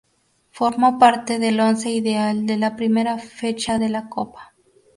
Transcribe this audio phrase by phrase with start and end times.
[0.49, 4.55] Formó parte del Once ideal de la primera fecha de la copa.